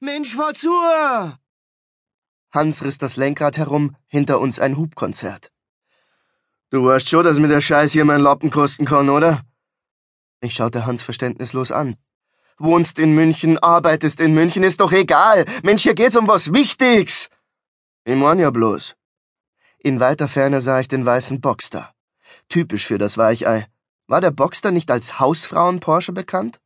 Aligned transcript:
Mensch, 0.00 0.34
fahr 0.34 0.54
zu! 0.54 0.70
Hans 2.52 2.84
riss 2.84 2.98
das 2.98 3.16
Lenkrad 3.16 3.56
herum, 3.56 3.96
hinter 4.06 4.38
uns 4.40 4.58
ein 4.58 4.76
Hubkonzert. 4.76 5.50
Du 6.70 6.84
weißt 6.84 7.08
schon, 7.08 7.24
dass 7.24 7.38
mir 7.38 7.48
der 7.48 7.60
Scheiß 7.60 7.92
hier 7.92 8.04
meinen 8.04 8.22
Lappen 8.22 8.50
kosten 8.50 8.84
kann, 8.84 9.08
oder? 9.08 9.42
Ich 10.40 10.54
schaute 10.54 10.86
Hans 10.86 11.02
verständnislos 11.02 11.72
an. 11.72 11.96
Wohnst 12.58 12.98
in 12.98 13.14
München, 13.14 13.58
arbeitest 13.58 14.20
in 14.20 14.34
München, 14.34 14.62
ist 14.62 14.80
doch 14.80 14.92
egal. 14.92 15.44
Mensch, 15.62 15.82
hier 15.82 15.94
geht's 15.94 16.16
um 16.16 16.28
was 16.28 16.52
Wichtiges. 16.52 17.28
Ich 18.04 18.14
mein 18.14 18.38
ja 18.38 18.50
bloß. 18.50 18.94
In 19.78 20.00
weiter 20.00 20.28
Ferne 20.28 20.60
sah 20.60 20.80
ich 20.80 20.88
den 20.88 21.04
weißen 21.04 21.40
Boxster. 21.40 21.94
Typisch 22.48 22.86
für 22.86 22.98
das 22.98 23.18
Weichei. 23.18 23.66
War 24.06 24.20
der 24.20 24.30
Boxster 24.30 24.70
nicht 24.70 24.90
als 24.90 25.18
Hausfrauen-Porsche 25.18 26.12
bekannt? 26.12 26.60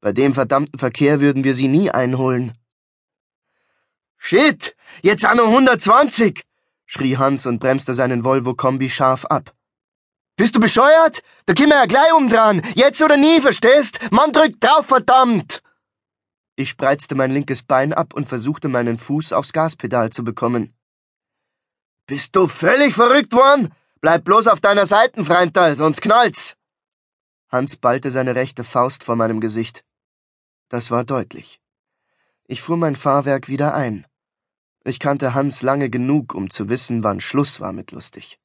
Bei 0.00 0.12
dem 0.12 0.34
verdammten 0.34 0.78
Verkehr 0.78 1.20
würden 1.20 1.44
wir 1.44 1.54
sie 1.54 1.68
nie 1.68 1.90
einholen. 1.90 2.56
Shit, 4.16 4.76
jetzt 5.02 5.24
an 5.24 5.40
120, 5.40 6.42
schrie 6.86 7.16
Hans 7.16 7.46
und 7.46 7.60
bremste 7.60 7.94
seinen 7.94 8.24
Volvo-Kombi 8.24 8.90
scharf 8.90 9.24
ab. 9.24 9.54
Bist 10.36 10.54
du 10.54 10.60
bescheuert? 10.60 11.22
Da 11.46 11.54
käme 11.54 11.74
er 11.74 11.88
gleich 11.88 12.12
um 12.12 12.28
dran. 12.28 12.62
Jetzt 12.74 13.02
oder 13.02 13.16
nie, 13.16 13.40
verstehst? 13.40 13.98
Mann 14.12 14.32
drückt 14.32 14.62
drauf, 14.62 14.86
verdammt! 14.86 15.62
Ich 16.54 16.70
spreizte 16.70 17.14
mein 17.14 17.30
linkes 17.30 17.62
Bein 17.62 17.92
ab 17.92 18.14
und 18.14 18.28
versuchte 18.28 18.68
meinen 18.68 18.98
Fuß 18.98 19.32
aufs 19.32 19.52
Gaspedal 19.52 20.10
zu 20.10 20.24
bekommen. 20.24 20.74
Bist 22.06 22.34
du 22.36 22.48
völlig 22.48 22.94
verrückt 22.94 23.32
worden? 23.32 23.74
Bleib 24.00 24.24
bloß 24.24 24.46
auf 24.46 24.60
deiner 24.60 24.86
Seite, 24.86 25.24
Freundal, 25.24 25.76
sonst 25.76 26.02
knallt's. 26.02 26.57
Hans 27.48 27.76
ballte 27.76 28.10
seine 28.10 28.34
rechte 28.34 28.62
Faust 28.62 29.04
vor 29.04 29.16
meinem 29.16 29.40
Gesicht. 29.40 29.84
Das 30.68 30.90
war 30.90 31.04
deutlich. 31.04 31.60
Ich 32.44 32.60
fuhr 32.60 32.76
mein 32.76 32.96
Fahrwerk 32.96 33.48
wieder 33.48 33.74
ein. 33.74 34.06
Ich 34.84 34.98
kannte 34.98 35.34
Hans 35.34 35.62
lange 35.62 35.90
genug, 35.90 36.34
um 36.34 36.50
zu 36.50 36.68
wissen, 36.68 37.02
wann 37.02 37.20
Schluss 37.20 37.60
war 37.60 37.72
mit 37.72 37.90
lustig. 37.92 38.38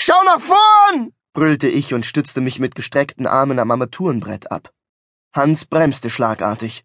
Schau 0.00 0.22
nach 0.24 0.40
vorn! 0.40 1.12
brüllte 1.32 1.68
ich 1.68 1.94
und 1.94 2.06
stützte 2.06 2.40
mich 2.40 2.60
mit 2.60 2.74
gestreckten 2.76 3.26
Armen 3.26 3.58
am 3.58 3.70
Armaturenbrett 3.70 4.50
ab. 4.52 4.72
Hans 5.32 5.64
bremste 5.64 6.10
schlagartig. 6.10 6.84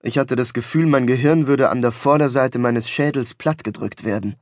Ich 0.00 0.18
hatte 0.18 0.36
das 0.36 0.52
Gefühl, 0.52 0.86
mein 0.86 1.08
Gehirn 1.08 1.48
würde 1.48 1.70
an 1.70 1.82
der 1.82 1.92
Vorderseite 1.92 2.58
meines 2.58 2.88
Schädels 2.88 3.34
plattgedrückt 3.34 4.04
werden. 4.04 4.36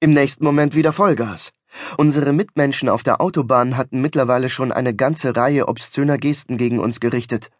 Im 0.00 0.14
nächsten 0.14 0.44
Moment 0.44 0.74
wieder 0.74 0.94
Vollgas. 0.94 1.52
Unsere 1.96 2.32
Mitmenschen 2.32 2.88
auf 2.88 3.02
der 3.02 3.20
Autobahn 3.20 3.76
hatten 3.76 4.00
mittlerweile 4.00 4.48
schon 4.48 4.72
eine 4.72 4.94
ganze 4.94 5.36
Reihe 5.36 5.68
obszöner 5.68 6.18
Gesten 6.18 6.56
gegen 6.56 6.78
uns 6.78 7.00
gerichtet. 7.00 7.50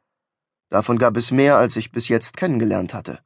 Davon 0.68 0.98
gab 0.98 1.16
es 1.16 1.30
mehr, 1.30 1.56
als 1.56 1.76
ich 1.76 1.92
bis 1.92 2.08
jetzt 2.08 2.36
kennengelernt 2.36 2.94
hatte. 2.94 3.20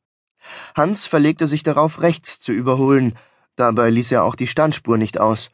Hans 0.74 1.06
verlegte 1.06 1.46
sich 1.46 1.62
darauf, 1.62 2.02
rechts 2.02 2.40
zu 2.40 2.52
überholen, 2.52 3.14
dabei 3.56 3.90
ließ 3.90 4.12
er 4.12 4.24
auch 4.24 4.34
die 4.34 4.46
Standspur 4.46 4.98
nicht 4.98 5.18
aus. 5.18 5.50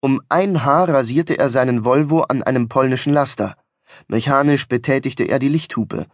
Um 0.00 0.20
ein 0.28 0.64
Haar 0.64 0.88
rasierte 0.88 1.38
er 1.38 1.48
seinen 1.48 1.84
Volvo 1.84 2.22
an 2.22 2.42
einem 2.42 2.68
polnischen 2.68 3.12
Laster. 3.12 3.56
Mechanisch 4.08 4.66
betätigte 4.66 5.24
er 5.24 5.38
die 5.38 5.48
Lichthupe. 5.48 6.06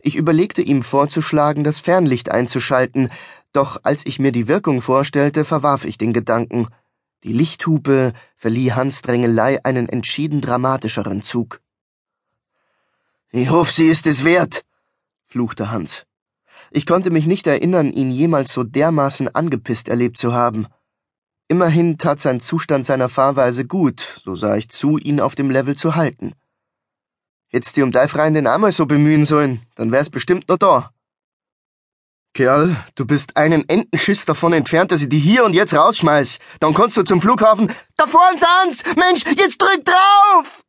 Ich 0.00 0.14
überlegte 0.14 0.62
ihm 0.62 0.82
vorzuschlagen, 0.82 1.64
das 1.64 1.80
Fernlicht 1.80 2.30
einzuschalten, 2.30 3.10
doch 3.52 3.80
als 3.82 4.06
ich 4.06 4.18
mir 4.18 4.30
die 4.30 4.46
Wirkung 4.46 4.82
vorstellte, 4.82 5.44
verwarf 5.44 5.84
ich 5.84 5.98
den 5.98 6.12
Gedanken. 6.12 6.68
Die 7.22 7.34
Lichthupe 7.34 8.14
verlieh 8.34 8.72
Hans 8.72 9.02
Drängelei 9.02 9.62
einen 9.64 9.88
entschieden 9.88 10.40
dramatischeren 10.40 11.22
Zug. 11.22 11.60
Ich 13.30 13.50
hoffe, 13.50 13.72
sie 13.72 13.86
ist 13.88 14.06
es 14.06 14.24
wert, 14.24 14.64
fluchte 15.26 15.70
Hans. 15.70 16.06
Ich 16.70 16.86
konnte 16.86 17.10
mich 17.10 17.26
nicht 17.26 17.46
erinnern, 17.46 17.92
ihn 17.92 18.10
jemals 18.10 18.52
so 18.52 18.64
dermaßen 18.64 19.34
angepisst 19.34 19.88
erlebt 19.88 20.16
zu 20.16 20.32
haben. 20.32 20.66
Immerhin 21.46 21.98
tat 21.98 22.20
sein 22.20 22.40
Zustand 22.40 22.86
seiner 22.86 23.08
Fahrweise 23.08 23.66
gut, 23.66 24.20
so 24.22 24.34
sah 24.34 24.56
ich 24.56 24.68
zu, 24.68 24.96
ihn 24.96 25.20
auf 25.20 25.34
dem 25.34 25.50
Level 25.50 25.76
zu 25.76 25.96
halten. 25.96 26.34
Hätt's 27.48 27.72
dir 27.72 27.84
um 27.84 27.92
Freien 27.92 28.34
den 28.34 28.46
einmal 28.46 28.72
so 28.72 28.86
bemühen 28.86 29.26
sollen, 29.26 29.60
dann 29.74 29.92
wär's 29.92 30.08
bestimmt 30.08 30.48
noch 30.48 30.58
da. 30.58 30.94
Kerl, 32.32 32.76
du 32.94 33.06
bist 33.06 33.36
einen 33.36 33.68
Entenschiss 33.68 34.24
davon 34.24 34.52
entfernt, 34.52 34.92
dass 34.92 35.02
ich 35.02 35.08
die 35.08 35.18
hier 35.18 35.44
und 35.44 35.52
jetzt 35.52 35.74
rausschmeiß. 35.74 36.38
Dann 36.60 36.74
kannst 36.74 36.96
du 36.96 37.02
zum 37.02 37.20
Flughafen. 37.20 37.72
Da 37.96 38.06
vorne 38.06 38.38
Sans! 38.38 38.82
Mensch, 38.96 39.24
jetzt 39.36 39.60
drück 39.60 39.84
drauf! 39.84 40.62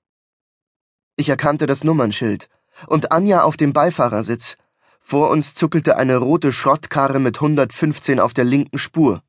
Ich 1.18 1.30
erkannte 1.30 1.68
das 1.68 1.84
Nummernschild. 1.84 2.50
Und 2.88 3.12
Anja 3.12 3.44
auf 3.44 3.58
dem 3.58 3.74
Beifahrersitz. 3.74 4.58
Vor 5.02 5.30
uns 5.30 5.54
zuckelte 5.54 5.98
eine 5.98 6.18
rote 6.18 6.52
Schrottkarre 6.52 7.20
mit 7.20 7.38
115 7.38 8.20
auf 8.20 8.34
der 8.34 8.46
linken 8.46 8.80
Spur. 8.80 9.22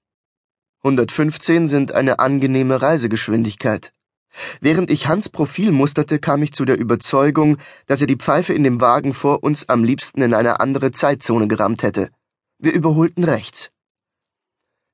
115 0.85 1.69
sind 1.69 1.93
eine 1.93 2.19
angenehme 2.19 2.81
Reisegeschwindigkeit. 2.81 3.93
Während 4.61 4.91
ich 4.91 5.07
Hans 5.07 5.29
Profil 5.29 5.71
musterte, 5.71 6.19
kam 6.19 6.43
ich 6.43 6.55
zu 6.55 6.65
der 6.65 6.79
Überzeugung, 6.79 7.59
dass 7.87 8.01
er 8.01 8.07
die 8.07 8.17
Pfeife 8.17 8.55
in 8.55 8.65
dem 8.65 8.81
Wagen 8.81 9.13
vor 9.13 9.43
uns 9.43 9.69
am 9.69 9.85
liebsten 9.85 10.23
in 10.23 10.33
eine 10.33 10.61
andere 10.61 10.93
Zeitzone 10.93 11.47
gerammt 11.47 11.83
hätte. 11.83 12.11
Wir 12.65 12.75
überholten 12.75 13.25
rechts. 13.25 13.73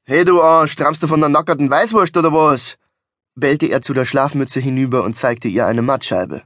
Hey 0.05 0.25
du 0.25 0.41
Arsch, 0.43 0.75
trampst 0.75 1.03
du 1.03 1.07
von 1.07 1.21
der 1.21 1.29
nackerten 1.29 1.69
Weißwurst 1.69 2.17
oder 2.17 2.33
was? 2.33 2.79
bellte 3.35 3.67
er 3.67 3.83
zu 3.83 3.93
der 3.93 4.07
Schlafmütze 4.07 4.59
hinüber 4.59 5.05
und 5.05 5.19
zeigte 5.19 5.49
ihr 5.49 5.67
eine 5.67 5.83
Mattscheibe. 5.83 6.45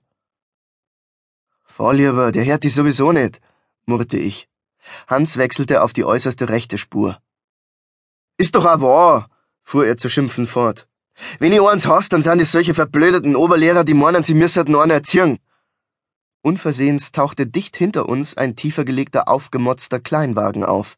Vorlieber, 1.63 2.33
der 2.33 2.45
hört 2.45 2.65
dich 2.65 2.75
sowieso 2.75 3.13
nicht, 3.13 3.41
murrte 3.87 4.19
ich. 4.19 4.49
Hans 5.07 5.37
wechselte 5.37 5.83
auf 5.83 5.93
die 5.93 6.05
äußerste 6.05 6.49
rechte 6.49 6.77
Spur. 6.77 7.21
Ist 8.37 8.57
doch 8.57 8.67
auch 8.67 8.81
wahr, 8.81 9.29
fuhr 9.63 9.87
er 9.87 9.97
zu 9.97 10.11
schimpfen 10.11 10.49
fort. 10.49 10.89
Wenn 11.39 11.53
ich 11.53 11.63
eins 11.63 11.87
hast, 11.87 12.13
dann 12.13 12.23
sind 12.23 12.43
es 12.43 12.51
solche 12.51 12.75
verblödeten 12.75 13.37
Oberlehrer, 13.37 13.85
die 13.85 13.95
meinen, 13.95 14.25
sie 14.25 14.35
müssten 14.35 14.75
einen 14.75 14.91
erziehen. 14.91 15.39
Unversehens 16.43 17.13
tauchte 17.13 17.47
dicht 17.47 17.77
hinter 17.77 18.09
uns 18.09 18.37
ein 18.37 18.57
tiefer 18.57 18.85
gelegter, 18.85 19.29
aufgemotzter 19.29 20.01
Kleinwagen 20.01 20.65
auf. 20.65 20.97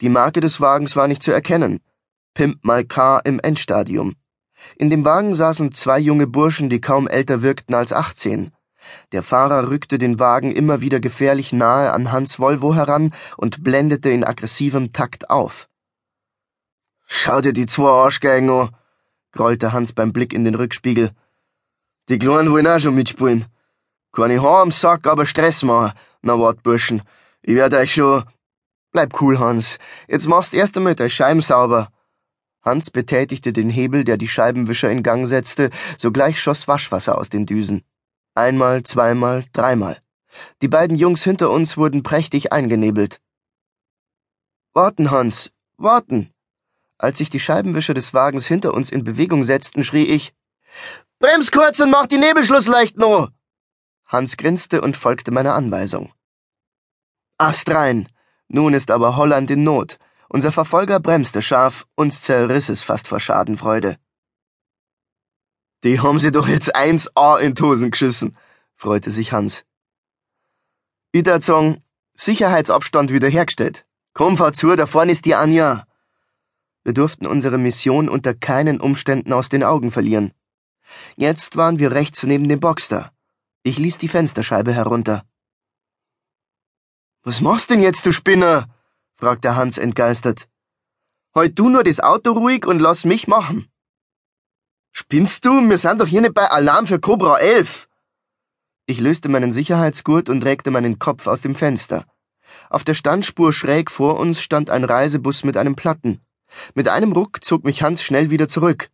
Die 0.00 0.08
Marke 0.08 0.40
des 0.40 0.60
Wagens 0.60 0.96
war 0.96 1.08
nicht 1.08 1.22
zu 1.22 1.32
erkennen. 1.32 1.80
Pimp 2.34 2.64
My 2.64 2.84
Car 2.84 3.24
im 3.24 3.40
Endstadium. 3.40 4.14
In 4.76 4.90
dem 4.90 5.04
Wagen 5.04 5.34
saßen 5.34 5.72
zwei 5.72 5.98
junge 5.98 6.26
Burschen, 6.26 6.70
die 6.70 6.80
kaum 6.80 7.08
älter 7.08 7.42
wirkten 7.42 7.74
als 7.74 7.92
achtzehn. 7.92 8.52
Der 9.12 9.22
Fahrer 9.22 9.70
rückte 9.70 9.98
den 9.98 10.18
Wagen 10.18 10.52
immer 10.52 10.80
wieder 10.80 11.00
gefährlich 11.00 11.52
nahe 11.52 11.92
an 11.92 12.12
Hans 12.12 12.38
Volvo 12.38 12.74
heran 12.74 13.12
und 13.36 13.62
blendete 13.62 14.10
in 14.10 14.24
aggressivem 14.24 14.92
Takt 14.92 15.30
auf. 15.30 15.68
Schau 17.06 17.40
dir 17.40 17.52
die 17.52 17.66
zwei 17.66 17.90
Arschgeigen 17.90 18.70
grollte 19.32 19.72
Hans 19.72 19.92
beim 19.92 20.12
Blick 20.12 20.32
in 20.32 20.44
den 20.44 20.54
Rückspiegel. 20.54 21.10
Die 22.08 22.18
Kleinen 22.18 22.50
wollen 22.50 22.66
auch 22.66 22.80
schon 22.80 22.94
mitspielen. 22.94 23.46
Keine 24.12 24.42
Haar 24.42 24.62
am 24.62 24.72
Sack, 24.72 25.06
aber 25.06 25.26
Stress 25.26 25.62
machen. 25.62 25.92
Na 26.22 26.38
wart, 26.38 26.62
Burschen. 26.62 27.02
Ich 27.42 27.54
werd 27.54 27.74
euch 27.74 27.94
schon... 27.94 28.24
Bleib 28.92 29.20
cool, 29.20 29.38
Hans. 29.38 29.78
Jetzt 30.08 30.26
machst 30.26 30.52
erst 30.54 30.76
einmal 30.76 30.94
deine 30.94 31.10
Scheiben 31.10 31.42
sauber. 31.42 31.92
Hans 32.62 32.90
betätigte 32.90 33.52
den 33.52 33.70
Hebel, 33.70 34.04
der 34.04 34.16
die 34.16 34.28
Scheibenwischer 34.28 34.90
in 34.90 35.02
Gang 35.02 35.26
setzte, 35.26 35.70
sogleich 35.96 36.40
schoss 36.40 36.68
Waschwasser 36.68 37.16
aus 37.16 37.30
den 37.30 37.46
Düsen. 37.46 37.84
Einmal, 38.34 38.82
zweimal, 38.82 39.44
dreimal. 39.52 39.98
Die 40.60 40.68
beiden 40.68 40.96
Jungs 40.96 41.22
hinter 41.22 41.50
uns 41.50 41.76
wurden 41.76 42.02
prächtig 42.02 42.52
eingenebelt. 42.52 43.20
Warten, 44.72 45.10
Hans, 45.10 45.50
warten! 45.76 46.32
Als 46.98 47.18
sich 47.18 47.30
die 47.30 47.40
Scheibenwischer 47.40 47.94
des 47.94 48.12
Wagens 48.12 48.46
hinter 48.46 48.74
uns 48.74 48.90
in 48.90 49.04
Bewegung 49.04 49.42
setzten, 49.42 49.84
schrie 49.84 50.04
ich 50.04 50.34
Brems 51.18 51.50
kurz 51.50 51.80
und 51.80 51.90
mach 51.90 52.06
die 52.06 52.18
Nebelschlusslicht 52.18 52.96
no! 52.98 53.28
Hans 54.06 54.36
grinste 54.36 54.80
und 54.80 54.96
folgte 54.96 55.30
meiner 55.30 55.54
Anweisung. 55.54 56.12
Ast 57.38 57.70
rein! 57.70 58.08
Nun 58.52 58.74
ist 58.74 58.90
aber 58.90 59.16
Holland 59.16 59.48
in 59.52 59.62
Not. 59.62 59.98
Unser 60.28 60.50
Verfolger 60.50 60.98
bremste 60.98 61.40
scharf, 61.40 61.86
uns 61.94 62.20
zerriss 62.20 62.68
es 62.68 62.82
fast 62.82 63.06
vor 63.06 63.20
Schadenfreude. 63.20 63.96
Die 65.84 66.00
haben 66.00 66.18
sie 66.18 66.32
doch 66.32 66.48
jetzt 66.48 66.74
eins 66.74 67.08
A 67.16 67.38
in 67.38 67.54
Tosen 67.54 67.92
geschissen, 67.92 68.36
freute 68.74 69.10
sich 69.10 69.30
Hans. 69.30 69.64
Wiederzong, 71.12 71.82
Sicherheitsabstand 72.14 73.12
wiederhergestellt. 73.12 73.86
Komm, 74.14 74.36
fahr 74.36 74.52
zu, 74.52 74.74
da 74.74 74.86
vorne 74.86 75.12
ist 75.12 75.26
die 75.26 75.36
Anja. 75.36 75.86
Wir 76.82 76.92
durften 76.92 77.28
unsere 77.28 77.56
Mission 77.56 78.08
unter 78.08 78.34
keinen 78.34 78.80
Umständen 78.80 79.32
aus 79.32 79.48
den 79.48 79.62
Augen 79.62 79.92
verlieren. 79.92 80.32
Jetzt 81.14 81.56
waren 81.56 81.78
wir 81.78 81.92
rechts 81.92 82.24
neben 82.24 82.48
dem 82.48 82.58
Boxster. 82.58 83.12
Ich 83.62 83.78
ließ 83.78 83.98
die 83.98 84.08
Fensterscheibe 84.08 84.72
herunter. 84.72 85.24
Was 87.22 87.42
machst 87.42 87.68
denn 87.68 87.82
jetzt, 87.82 88.06
du 88.06 88.12
Spinner? 88.12 88.66
fragte 89.16 89.54
Hans 89.54 89.76
entgeistert. 89.76 90.48
Halt 91.34 91.58
du 91.58 91.68
nur 91.68 91.84
das 91.84 92.00
Auto 92.00 92.32
ruhig 92.32 92.66
und 92.66 92.78
lass 92.80 93.04
mich 93.04 93.28
machen. 93.28 93.70
Spinnst 94.92 95.44
du? 95.44 95.50
Wir 95.68 95.76
sind 95.76 96.00
doch 96.00 96.06
hier 96.06 96.22
nicht 96.22 96.32
bei 96.32 96.48
Alarm 96.48 96.86
für 96.86 96.98
Cobra 96.98 97.38
11. 97.38 97.88
Ich 98.86 99.00
löste 99.00 99.28
meinen 99.28 99.52
Sicherheitsgurt 99.52 100.30
und 100.30 100.44
regte 100.44 100.70
meinen 100.70 100.98
Kopf 100.98 101.26
aus 101.26 101.42
dem 101.42 101.54
Fenster. 101.54 102.06
Auf 102.70 102.84
der 102.84 102.94
Standspur 102.94 103.52
schräg 103.52 103.90
vor 103.90 104.18
uns 104.18 104.40
stand 104.40 104.70
ein 104.70 104.84
Reisebus 104.84 105.44
mit 105.44 105.58
einem 105.58 105.76
Platten. 105.76 106.22
Mit 106.74 106.88
einem 106.88 107.12
Ruck 107.12 107.44
zog 107.44 107.64
mich 107.64 107.82
Hans 107.82 108.02
schnell 108.02 108.30
wieder 108.30 108.48
zurück. 108.48 108.90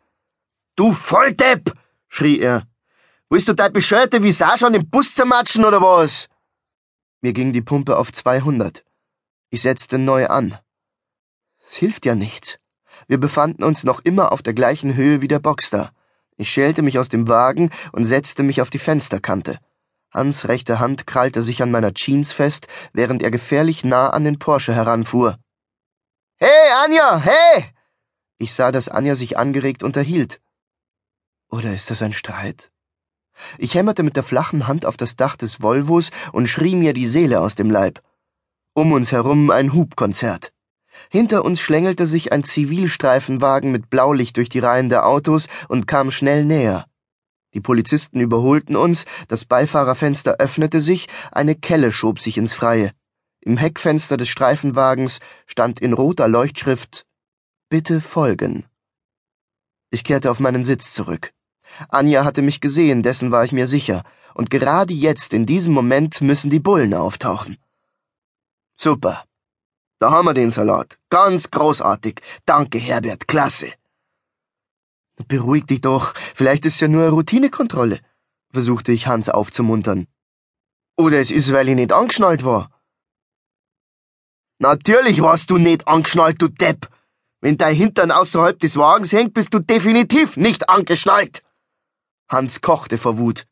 Du 0.74 0.92
Volldepp! 0.92 1.72
schrie 2.08 2.40
er. 2.40 2.66
Willst 3.30 3.48
du 3.48 3.54
dein 3.54 3.72
bescheuerte 3.72 4.22
Visage 4.22 4.66
an 4.66 4.72
den 4.72 4.90
Bus 4.90 5.14
zermatschen 5.14 5.64
oder 5.64 5.80
was? 5.80 6.28
Mir 7.20 7.32
ging 7.32 7.52
die 7.52 7.62
Pumpe 7.62 7.96
auf 7.96 8.12
200. 8.12 8.84
Ich 9.50 9.62
setzte 9.62 9.98
neu 9.98 10.26
an. 10.26 10.58
Es 11.68 11.76
hilft 11.76 12.04
ja 12.06 12.14
nichts. 12.14 12.58
Wir 13.08 13.18
befanden 13.18 13.64
uns 13.64 13.84
noch 13.84 14.00
immer 14.00 14.32
auf 14.32 14.42
der 14.42 14.54
gleichen 14.54 14.94
Höhe 14.94 15.22
wie 15.22 15.28
der 15.28 15.38
Boxster. 15.38 15.92
Ich 16.36 16.50
schälte 16.50 16.82
mich 16.82 16.98
aus 16.98 17.08
dem 17.08 17.28
Wagen 17.28 17.70
und 17.92 18.04
setzte 18.04 18.42
mich 18.42 18.60
auf 18.60 18.70
die 18.70 18.78
Fensterkante. 18.78 19.58
Hans 20.10 20.48
rechte 20.48 20.78
Hand 20.78 21.06
krallte 21.06 21.42
sich 21.42 21.62
an 21.62 21.70
meiner 21.70 21.94
Jeans 21.94 22.32
fest, 22.32 22.68
während 22.92 23.22
er 23.22 23.30
gefährlich 23.30 23.84
nah 23.84 24.10
an 24.10 24.24
den 24.24 24.38
Porsche 24.38 24.74
heranfuhr. 24.74 25.38
Hey, 26.36 26.70
Anja, 26.84 27.18
hey! 27.18 27.74
Ich 28.38 28.52
sah, 28.52 28.72
dass 28.72 28.88
Anja 28.88 29.14
sich 29.14 29.38
angeregt 29.38 29.82
unterhielt. 29.82 30.40
Oder 31.48 31.74
ist 31.74 31.90
das 31.90 32.02
ein 32.02 32.12
Streit? 32.12 32.70
Ich 33.58 33.74
hämmerte 33.74 34.02
mit 34.02 34.16
der 34.16 34.22
flachen 34.22 34.66
Hand 34.66 34.86
auf 34.86 34.96
das 34.96 35.16
Dach 35.16 35.36
des 35.36 35.62
Volvos 35.62 36.10
und 36.32 36.48
schrie 36.48 36.74
mir 36.74 36.92
die 36.92 37.06
Seele 37.06 37.40
aus 37.40 37.54
dem 37.54 37.70
Leib. 37.70 38.02
Um 38.74 38.92
uns 38.92 39.12
herum 39.12 39.50
ein 39.50 39.72
Hubkonzert. 39.72 40.52
Hinter 41.10 41.44
uns 41.44 41.60
schlängelte 41.60 42.06
sich 42.06 42.32
ein 42.32 42.44
Zivilstreifenwagen 42.44 43.70
mit 43.70 43.90
Blaulicht 43.90 44.36
durch 44.36 44.48
die 44.48 44.58
Reihen 44.58 44.88
der 44.88 45.06
Autos 45.06 45.48
und 45.68 45.86
kam 45.86 46.10
schnell 46.10 46.44
näher. 46.44 46.86
Die 47.54 47.60
Polizisten 47.60 48.20
überholten 48.20 48.76
uns, 48.76 49.04
das 49.28 49.44
Beifahrerfenster 49.44 50.36
öffnete 50.38 50.80
sich, 50.80 51.08
eine 51.32 51.54
Kelle 51.54 51.92
schob 51.92 52.20
sich 52.20 52.38
ins 52.38 52.54
Freie. 52.54 52.92
Im 53.40 53.56
Heckfenster 53.56 54.16
des 54.16 54.28
Streifenwagens 54.28 55.20
stand 55.46 55.80
in 55.80 55.92
roter 55.92 56.28
Leuchtschrift 56.28 57.06
Bitte 57.68 58.00
folgen. 58.00 58.66
Ich 59.90 60.04
kehrte 60.04 60.30
auf 60.30 60.40
meinen 60.40 60.64
Sitz 60.64 60.92
zurück. 60.92 61.32
Anja 61.88 62.24
hatte 62.24 62.42
mich 62.42 62.60
gesehen, 62.60 63.02
dessen 63.02 63.30
war 63.30 63.44
ich 63.44 63.52
mir 63.52 63.66
sicher, 63.66 64.02
und 64.34 64.50
gerade 64.50 64.92
jetzt, 64.92 65.32
in 65.32 65.46
diesem 65.46 65.72
Moment, 65.72 66.20
müssen 66.20 66.50
die 66.50 66.60
Bullen 66.60 66.94
auftauchen. 66.94 67.56
Super. 68.76 69.24
Da 69.98 70.10
haben 70.10 70.26
wir 70.26 70.34
den 70.34 70.50
Salat. 70.50 70.98
Ganz 71.08 71.50
großartig. 71.50 72.20
Danke, 72.44 72.78
Herbert. 72.78 73.26
Klasse. 73.26 73.72
Beruhig 75.28 75.64
dich 75.64 75.80
doch. 75.80 76.12
Vielleicht 76.34 76.66
ist 76.66 76.74
es 76.74 76.80
ja 76.80 76.88
nur 76.88 77.04
eine 77.04 77.12
Routinekontrolle, 77.12 78.00
versuchte 78.52 78.92
ich 78.92 79.06
Hans 79.06 79.30
aufzumuntern. 79.30 80.06
Oder 80.98 81.20
es 81.20 81.30
ist, 81.30 81.52
weil 81.52 81.68
ich 81.70 81.74
nicht 81.74 81.92
angeschnallt 81.92 82.44
war. 82.44 82.70
Natürlich 84.58 85.20
warst 85.20 85.50
du 85.50 85.56
nicht 85.56 85.86
angeschnallt, 85.88 86.40
du 86.40 86.48
Depp. 86.48 86.88
Wenn 87.40 87.56
dein 87.56 87.74
Hintern 87.74 88.10
außerhalb 88.10 88.58
des 88.58 88.76
Wagens 88.76 89.12
hängt, 89.12 89.34
bist 89.34 89.52
du 89.52 89.58
definitiv 89.58 90.36
nicht 90.36 90.68
angeschnallt. 90.68 91.42
Hans 92.28 92.60
kochte 92.60 92.98
vor 92.98 93.18
Wut. 93.18 93.46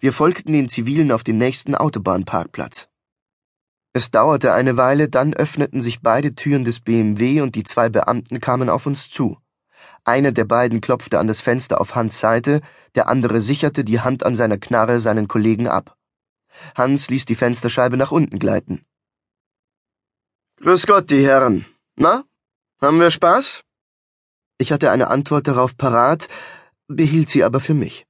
Wir 0.00 0.12
folgten 0.12 0.52
den 0.52 0.68
Zivilen 0.68 1.10
auf 1.10 1.24
den 1.24 1.38
nächsten 1.38 1.74
Autobahnparkplatz. 1.74 2.88
Es 3.92 4.10
dauerte 4.10 4.52
eine 4.52 4.76
Weile, 4.76 5.08
dann 5.08 5.34
öffneten 5.34 5.82
sich 5.82 6.02
beide 6.02 6.34
Türen 6.34 6.64
des 6.64 6.80
BMW 6.80 7.40
und 7.40 7.54
die 7.54 7.64
zwei 7.64 7.88
Beamten 7.88 8.40
kamen 8.40 8.68
auf 8.68 8.86
uns 8.86 9.08
zu. 9.08 9.38
Einer 10.04 10.32
der 10.32 10.44
beiden 10.44 10.80
klopfte 10.80 11.18
an 11.18 11.26
das 11.26 11.40
Fenster 11.40 11.80
auf 11.80 11.94
Hans 11.94 12.20
Seite, 12.20 12.60
der 12.94 13.08
andere 13.08 13.40
sicherte 13.40 13.84
die 13.84 14.00
Hand 14.00 14.22
an 14.24 14.36
seiner 14.36 14.58
Knarre 14.58 15.00
seinen 15.00 15.26
Kollegen 15.26 15.66
ab. 15.66 15.96
Hans 16.74 17.08
ließ 17.08 17.24
die 17.24 17.34
Fensterscheibe 17.34 17.96
nach 17.96 18.12
unten 18.12 18.38
gleiten. 18.38 18.84
Grüß 20.56 20.86
Gott, 20.86 21.10
die 21.10 21.24
Herren. 21.24 21.64
Na, 21.96 22.24
haben 22.82 23.00
wir 23.00 23.10
Spaß? 23.10 23.62
Ich 24.58 24.72
hatte 24.72 24.90
eine 24.90 25.08
Antwort 25.08 25.48
darauf 25.48 25.76
parat, 25.76 26.28
behielt 26.86 27.30
sie 27.30 27.44
aber 27.44 27.60
für 27.60 27.74
mich. 27.74 28.06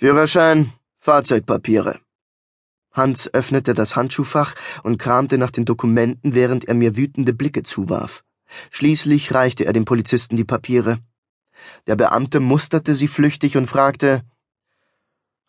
Führerschein, 0.00 0.72
Fahrzeugpapiere. 1.00 1.98
Hans 2.92 3.34
öffnete 3.34 3.74
das 3.74 3.96
Handschuhfach 3.96 4.54
und 4.84 4.98
kramte 4.98 5.38
nach 5.38 5.50
den 5.50 5.64
Dokumenten, 5.64 6.36
während 6.36 6.66
er 6.66 6.74
mir 6.74 6.96
wütende 6.96 7.32
Blicke 7.32 7.64
zuwarf. 7.64 8.22
Schließlich 8.70 9.34
reichte 9.34 9.64
er 9.64 9.72
dem 9.72 9.84
Polizisten 9.84 10.36
die 10.36 10.44
Papiere. 10.44 10.98
Der 11.88 11.96
Beamte 11.96 12.38
musterte 12.38 12.94
sie 12.94 13.08
flüchtig 13.08 13.56
und 13.56 13.66
fragte 13.66 14.22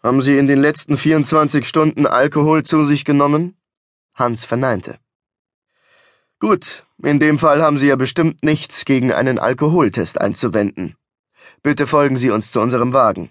Haben 0.01 0.23
Sie 0.23 0.35
in 0.39 0.47
den 0.47 0.59
letzten 0.59 0.97
24 0.97 1.67
Stunden 1.67 2.07
Alkohol 2.07 2.63
zu 2.63 2.85
sich 2.85 3.05
genommen? 3.05 3.55
Hans 4.15 4.45
verneinte. 4.45 4.97
Gut, 6.39 6.87
in 7.03 7.19
dem 7.19 7.37
Fall 7.37 7.61
haben 7.61 7.77
Sie 7.77 7.87
ja 7.87 7.97
bestimmt 7.97 8.43
nichts 8.43 8.85
gegen 8.85 9.13
einen 9.13 9.37
Alkoholtest 9.37 10.19
einzuwenden. 10.19 10.95
Bitte 11.61 11.85
folgen 11.85 12.17
Sie 12.17 12.31
uns 12.31 12.49
zu 12.49 12.59
unserem 12.59 12.93
Wagen. 12.93 13.29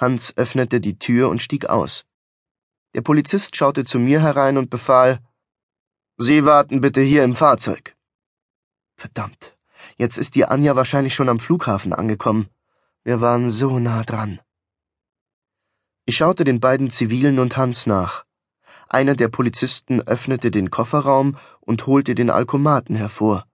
Hans 0.00 0.34
öffnete 0.38 0.80
die 0.80 0.98
Tür 0.98 1.28
und 1.28 1.42
stieg 1.42 1.66
aus. 1.66 2.06
Der 2.94 3.02
Polizist 3.02 3.54
schaute 3.54 3.84
zu 3.84 3.98
mir 3.98 4.22
herein 4.22 4.56
und 4.56 4.70
befahl 4.70 5.20
Sie 6.16 6.44
warten 6.46 6.80
bitte 6.80 7.02
hier 7.02 7.22
im 7.22 7.36
Fahrzeug. 7.36 7.94
Verdammt, 8.96 9.56
jetzt 9.98 10.16
ist 10.16 10.34
die 10.34 10.46
Anja 10.46 10.74
wahrscheinlich 10.74 11.14
schon 11.14 11.28
am 11.28 11.38
Flughafen 11.38 11.92
angekommen. 11.92 12.48
Wir 13.04 13.20
waren 13.20 13.50
so 13.50 13.78
nah 13.78 14.02
dran. 14.02 14.40
Ich 16.06 16.16
schaute 16.16 16.44
den 16.44 16.60
beiden 16.60 16.90
Zivilen 16.90 17.38
und 17.38 17.58
Hans 17.58 17.86
nach. 17.86 18.24
Einer 18.88 19.14
der 19.14 19.28
Polizisten 19.28 20.00
öffnete 20.00 20.50
den 20.50 20.70
Kofferraum 20.70 21.36
und 21.60 21.86
holte 21.86 22.14
den 22.14 22.30
Alkomaten 22.30 22.96
hervor. 22.96 23.46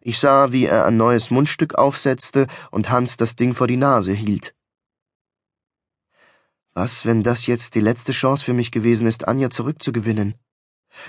Ich 0.00 0.18
sah, 0.18 0.52
wie 0.52 0.66
er 0.66 0.86
ein 0.86 0.96
neues 0.96 1.30
Mundstück 1.30 1.74
aufsetzte 1.74 2.46
und 2.70 2.88
Hans 2.88 3.16
das 3.16 3.36
Ding 3.36 3.54
vor 3.54 3.66
die 3.66 3.76
Nase 3.76 4.12
hielt. 4.12 4.54
Was, 6.74 7.04
wenn 7.04 7.22
das 7.22 7.46
jetzt 7.46 7.74
die 7.74 7.80
letzte 7.80 8.12
Chance 8.12 8.44
für 8.44 8.54
mich 8.54 8.70
gewesen 8.70 9.06
ist, 9.06 9.28
Anja 9.28 9.50
zurückzugewinnen? 9.50 10.34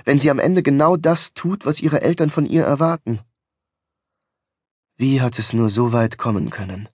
Wenn 0.03 0.19
sie 0.19 0.29
am 0.29 0.39
Ende 0.39 0.61
genau 0.61 0.97
das 0.97 1.33
tut, 1.33 1.65
was 1.65 1.81
ihre 1.81 2.01
Eltern 2.01 2.29
von 2.29 2.45
ihr 2.45 2.63
erwarten? 2.63 3.21
Wie 4.97 5.21
hat 5.21 5.39
es 5.39 5.53
nur 5.53 5.69
so 5.69 5.93
weit 5.93 6.17
kommen 6.17 6.49
können? 6.49 6.89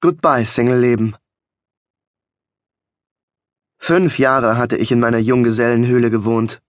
Goodbye, 0.00 0.44
Single-Leben. 0.44 1.16
Fünf 3.78 4.18
Jahre 4.18 4.56
hatte 4.56 4.76
ich 4.76 4.92
in 4.92 5.00
meiner 5.00 5.18
Junggesellenhöhle 5.18 6.10
gewohnt. 6.10 6.62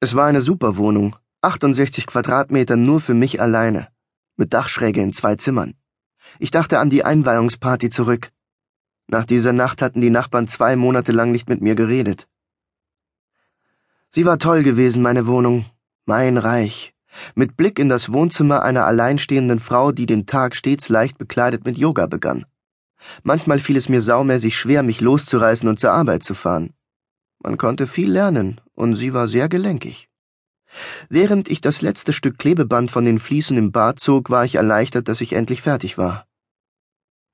Es 0.00 0.14
war 0.14 0.26
eine 0.26 0.40
super 0.40 0.76
Wohnung, 0.76 1.16
68 1.42 2.06
Quadratmeter 2.06 2.76
nur 2.76 3.00
für 3.00 3.14
mich 3.14 3.40
alleine, 3.40 3.88
mit 4.36 4.52
Dachschräge 4.52 5.00
in 5.00 5.12
zwei 5.12 5.36
Zimmern. 5.36 5.77
Ich 6.38 6.50
dachte 6.50 6.78
an 6.78 6.90
die 6.90 7.04
Einweihungsparty 7.04 7.90
zurück. 7.90 8.30
Nach 9.08 9.24
dieser 9.24 9.52
Nacht 9.52 9.80
hatten 9.82 10.00
die 10.00 10.10
Nachbarn 10.10 10.48
zwei 10.48 10.76
Monate 10.76 11.12
lang 11.12 11.32
nicht 11.32 11.48
mit 11.48 11.62
mir 11.62 11.74
geredet. 11.74 12.28
Sie 14.10 14.24
war 14.24 14.38
toll 14.38 14.62
gewesen, 14.62 15.02
meine 15.02 15.26
Wohnung, 15.26 15.66
mein 16.06 16.38
Reich, 16.38 16.94
mit 17.34 17.56
Blick 17.56 17.78
in 17.78 17.88
das 17.88 18.12
Wohnzimmer 18.12 18.62
einer 18.62 18.86
alleinstehenden 18.86 19.60
Frau, 19.60 19.92
die 19.92 20.06
den 20.06 20.26
Tag 20.26 20.56
stets 20.56 20.88
leicht 20.88 21.18
bekleidet 21.18 21.64
mit 21.64 21.76
Yoga 21.76 22.06
begann. 22.06 22.46
Manchmal 23.22 23.58
fiel 23.58 23.76
es 23.76 23.88
mir 23.88 24.00
saumäßig 24.00 24.56
schwer, 24.56 24.82
mich 24.82 25.00
loszureißen 25.00 25.68
und 25.68 25.78
zur 25.78 25.92
Arbeit 25.92 26.22
zu 26.22 26.34
fahren. 26.34 26.74
Man 27.38 27.56
konnte 27.56 27.86
viel 27.86 28.10
lernen, 28.10 28.60
und 28.74 28.96
sie 28.96 29.12
war 29.14 29.28
sehr 29.28 29.48
gelenkig. 29.48 30.08
Während 31.08 31.48
ich 31.48 31.60
das 31.60 31.82
letzte 31.82 32.12
Stück 32.12 32.38
Klebeband 32.38 32.90
von 32.90 33.04
den 33.04 33.18
Fliesen 33.18 33.56
im 33.56 33.72
Bad 33.72 34.00
zog, 34.00 34.30
war 34.30 34.44
ich 34.44 34.56
erleichtert, 34.56 35.08
dass 35.08 35.20
ich 35.20 35.32
endlich 35.32 35.62
fertig 35.62 35.98
war. 35.98 36.26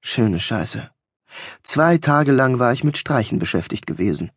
Schöne 0.01 0.41
Scheiße. 0.41 0.91
Zwei 1.63 1.99
Tage 1.99 2.33
lang 2.33 2.59
war 2.59 2.73
ich 2.73 2.85
mit 2.85 2.97
Streichen 2.97 3.39
beschäftigt 3.39 3.87
gewesen. 3.87 4.31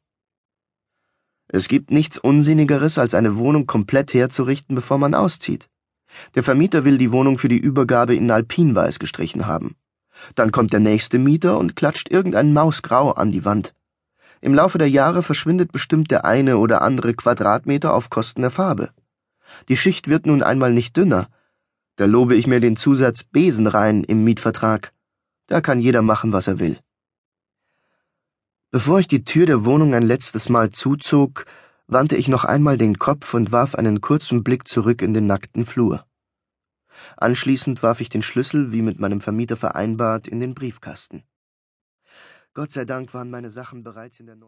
Es 1.49 1.67
gibt 1.67 1.91
nichts 1.91 2.17
Unsinnigeres, 2.17 2.97
als 2.97 3.13
eine 3.13 3.37
Wohnung 3.37 3.67
komplett 3.67 4.13
herzurichten, 4.13 4.75
bevor 4.75 4.97
man 4.97 5.13
auszieht. 5.13 5.69
Der 6.35 6.43
Vermieter 6.43 6.83
will 6.83 6.97
die 6.97 7.11
Wohnung 7.11 7.37
für 7.37 7.47
die 7.47 7.57
Übergabe 7.57 8.15
in 8.15 8.31
Alpinweiß 8.31 8.99
gestrichen 8.99 9.45
haben. 9.45 9.75
Dann 10.35 10.51
kommt 10.51 10.73
der 10.73 10.79
nächste 10.79 11.19
Mieter 11.19 11.57
und 11.57 11.75
klatscht 11.75 12.09
irgendein 12.09 12.53
Mausgrau 12.53 13.11
an 13.11 13.31
die 13.31 13.45
Wand. 13.45 13.73
Im 14.41 14.53
Laufe 14.53 14.77
der 14.77 14.89
Jahre 14.89 15.23
verschwindet 15.23 15.71
bestimmt 15.71 16.11
der 16.11 16.25
eine 16.25 16.57
oder 16.57 16.81
andere 16.81 17.13
Quadratmeter 17.13 17.93
auf 17.93 18.09
Kosten 18.09 18.41
der 18.41 18.51
Farbe. 18.51 18.91
Die 19.69 19.77
Schicht 19.77 20.07
wird 20.07 20.25
nun 20.25 20.43
einmal 20.43 20.73
nicht 20.73 20.95
dünner. 20.97 21.29
Da 21.95 22.05
lobe 22.05 22.35
ich 22.35 22.47
mir 22.47 22.59
den 22.59 22.77
Zusatz 22.77 23.23
Besen 23.23 23.67
rein 23.67 24.03
im 24.03 24.23
Mietvertrag. 24.23 24.93
Da 25.47 25.61
kann 25.61 25.79
jeder 25.79 26.01
machen, 26.01 26.31
was 26.33 26.47
er 26.47 26.59
will. 26.59 26.79
Bevor 28.69 28.99
ich 28.99 29.07
die 29.07 29.23
Tür 29.23 29.45
der 29.45 29.65
Wohnung 29.65 29.95
ein 29.95 30.03
letztes 30.03 30.49
Mal 30.49 30.71
zuzog, 30.71 31.45
wandte 31.87 32.17
ich 32.17 32.27
noch 32.27 32.43
einmal 32.43 32.77
den 32.77 32.99
Kopf 32.99 33.33
und 33.33 33.51
warf 33.51 33.75
einen 33.75 34.01
kurzen 34.01 34.43
Blick 34.43 34.67
zurück 34.67 35.01
in 35.01 35.13
den 35.13 35.25
nackten 35.25 35.65
Flur. 35.65 36.05
Anschließend 37.15 37.81
warf 37.81 38.01
ich 38.01 38.09
den 38.09 38.23
Schlüssel, 38.23 38.71
wie 38.71 38.81
mit 38.81 38.99
meinem 38.99 39.21
Vermieter 39.21 39.55
vereinbart, 39.55 40.27
in 40.27 40.39
den 40.39 40.53
Briefkasten. 40.53 41.23
Gott 42.57 42.71
sei 42.71 42.85
Dank 42.85 43.13
waren 43.13 43.29
meine 43.29 43.51
Sachen 43.51 43.83
bereits 43.83 44.19
in 44.19 44.25
der 44.25 44.35